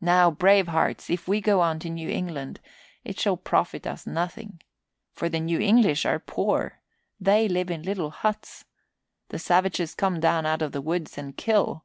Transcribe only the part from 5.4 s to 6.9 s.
English are poor.